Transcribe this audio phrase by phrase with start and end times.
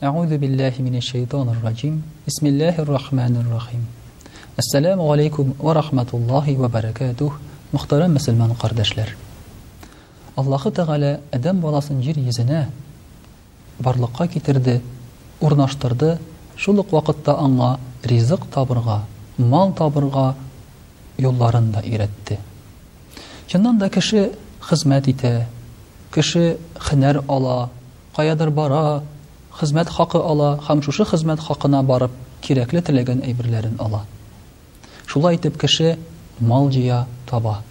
[0.00, 2.02] Аузу биллахи минеш шейтанир раджим.
[2.24, 3.86] Бисмиллахир рахманир рахим.
[4.56, 7.38] Ассаламу алейкум ва рахматуллахи ва баракатух,
[7.72, 9.14] мөхтарам мөселман кардашлар.
[10.36, 12.66] Аллаһы тәгала адам баласын җир язенә
[13.78, 14.80] барлыкка китерде,
[15.40, 16.18] урнаштырды.
[16.56, 19.02] Шулык вакытта аңа ризык табырга,
[19.36, 20.34] мал табырга
[21.18, 22.38] яollaryнда иретти.
[23.48, 25.44] Чыннан да кеше хезмәт итә.
[26.10, 26.56] Кеше
[26.88, 27.68] хинәр ала,
[28.16, 29.02] قядар бара
[29.58, 32.10] хезмәт хақы ала һәм шушы хақына барып
[32.42, 34.04] кирәкле тілеген әйберләрен ала
[35.06, 35.96] шулай итеп кеше
[36.38, 37.62] мал жыя таба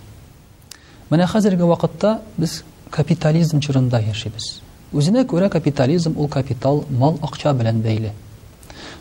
[1.09, 4.59] менә хәзерге вакытта без капитализм чорында яшибез
[4.91, 8.11] үзенә күрә капитализм ул капитал мал акча белән бәйле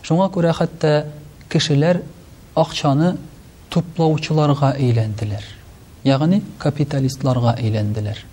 [0.01, 0.93] шуңа күрә хәтта
[1.49, 2.01] кешеләр
[2.55, 3.17] акчаны
[3.69, 5.51] туплаучыларға әйләнделәр
[6.07, 8.23] яғни капиталистларга әйләнделәр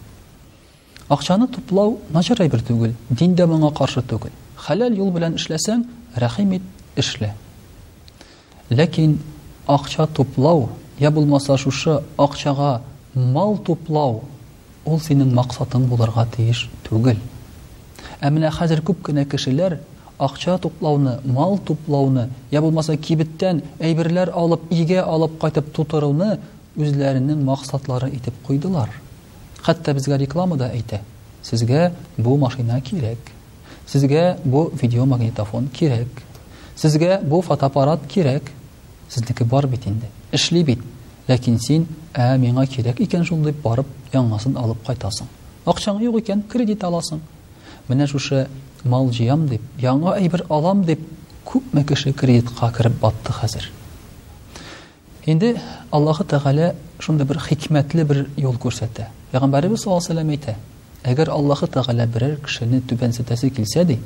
[1.06, 4.32] Ақшаны туплау начар әйбер түгел, дин дә моңа каршы түгел.
[4.58, 5.84] Халал юл белән эшләсәң,
[6.18, 7.28] рәхим ит эшлә.
[8.70, 9.12] Ләкин
[9.70, 10.64] ақча туплау,
[10.98, 12.80] я булмаса шушы ақшага
[13.14, 14.24] мал туплау
[14.84, 17.22] ул синең максатың буларга тиеш түгел.
[18.18, 19.78] Ә менә хәзер күп кенә кешеләр
[20.18, 26.40] ақча туплауны, мал туплауны, я булмаса кибеттән әйберләр алып, иге алып кайтып тутыруны
[26.74, 28.90] үзләренең максатлары итеп куйдылар.
[29.66, 31.00] Хәтта безгә рекламада әйтә.
[31.42, 33.18] Сезгә бу машина кирәк.
[33.90, 36.20] Сезгә бу видео магнитофон кирәк.
[36.78, 38.52] Сезгә бу фотоаппарат кирәк.
[39.10, 40.06] Сезнеке бар бит инде.
[40.30, 40.78] Эшли бит.
[41.26, 45.26] Ләкин син ә миңа кирәк икән шул барып, яңасын алып кайтасың.
[45.64, 47.18] Акчаң юк икән, кредит аласың.
[47.88, 48.46] Менә шушы
[48.84, 51.00] мал җыям дип, яңа әйбер алам дип
[51.44, 53.72] күпме кеше кредитка кирәп батты хәзер.
[55.26, 55.56] Инде
[55.90, 59.08] Аллаһы Тәгалә шунда бер хикмәтле бер юл күрсәтә.
[59.32, 60.54] Пәйгамбәрбез саллаллаһу алейһи ва әйтә:
[61.02, 63.10] "Әгәр Аллаһы Тәгалә берәр кешене түбән
[63.56, 63.98] килсә ди,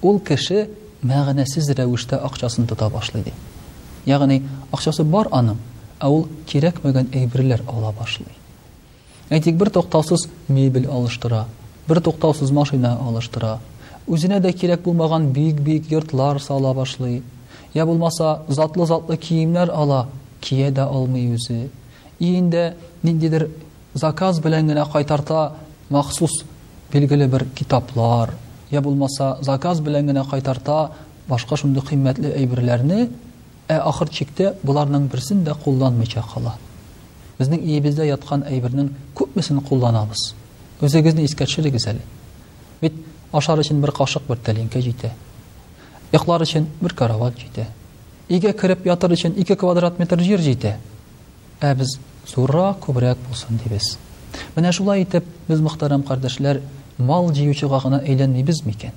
[0.00, 0.70] ул кеше
[1.02, 3.32] мәгънәсез рәвештә акчасын тота башлый ди.
[4.06, 4.42] Ягъни,
[4.72, 5.56] акчасы бар аның,
[6.02, 8.32] ул кирәкмәгән әйберләр ала башлый.
[9.28, 11.44] Әйтик, бер тоқтаусыз мебель алыштыра,
[11.88, 13.58] бер тоқтаусыз машина алыштыра,
[14.08, 17.22] үзенә дә кирәк булмаган бик-бик йортлар сала башлый.
[17.74, 20.08] Я булмаса, затлы-затлы киемнәр ала,
[20.40, 21.68] кие дә алмый үзе
[22.18, 23.50] и инде ниндидер
[23.94, 25.52] заказ белән генә кайтарта
[25.90, 26.42] махсус
[26.92, 28.34] билгеле бер китаплар
[28.70, 30.90] йә булмаса заказ белән генә кайтарта
[31.28, 33.08] башка шундый кыйммәтле әйберләрне
[33.68, 36.56] ә ахыр чиктә боларның берсен дә кулланмыйча кала
[37.38, 40.34] безнең өебездә яткан әйберның күпмесен кулланабыз
[40.82, 42.02] үзегезне искәтшелегез әле
[42.80, 42.92] бит
[43.32, 45.10] ашар өчен бер кашык бер тәлинка җитә
[46.12, 47.66] йоклар өчен бер карават җитә
[48.28, 50.76] Иге кереп ятыр өчен 2 квадрат метр жер җитә.
[51.60, 53.98] Ә без зуррак күбрәк булсын дибез.
[54.56, 56.60] Менә шулай итеп, без мохтарам кардаршылар,
[56.98, 58.90] мал җыючыга гына әйләнмибезме икән?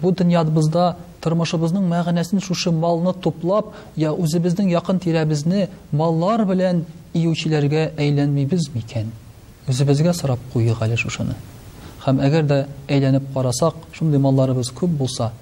[0.00, 6.82] Бу дөньяда бездә тормышыбызның мәгънәсен шушы малны туплап, я үзебезнең якын тирәбезне маллар белән
[7.14, 9.10] иеучеләргә әйләнмибезме икән?
[9.68, 11.34] Үзебезгә сарап куыгалыш шуны.
[12.04, 15.32] Һәм әгәр дә әйләнәп карасак, шундый малларыбыз күп булса,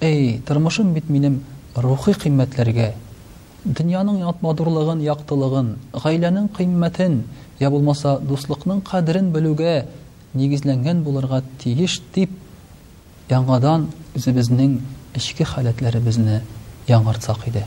[0.00, 1.42] эй, тормышым бит минем
[1.80, 2.88] рухи кыйммәтләргә
[3.66, 5.70] дөньяның ят яқтылығын, яктылыгын
[6.02, 9.84] гаиләнең кыйммәтен дуслықның булмаса дуслыкның кадерен белүгә
[10.34, 12.32] нигезләнгән булырга тиеш дип
[13.32, 14.78] яңадан үзебезнең
[15.14, 16.40] эчке халәтләребезне
[16.88, 17.64] яңартсак иде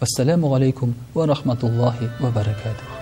[0.00, 2.97] ассаламу алейкум ва рахматуллахи ва баракатух